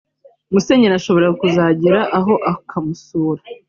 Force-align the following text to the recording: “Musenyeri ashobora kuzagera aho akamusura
“Musenyeri 0.53 0.95
ashobora 0.99 1.27
kuzagera 1.39 1.99
aho 2.17 2.33
akamusura 2.51 3.41